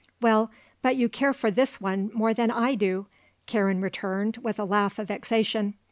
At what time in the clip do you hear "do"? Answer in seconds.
2.73-3.05